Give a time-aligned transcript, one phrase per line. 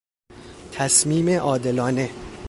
[0.71, 2.09] تصمیم عادلانه